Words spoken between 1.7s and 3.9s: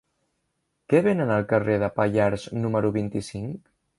de Pallars número vint-i-cinc?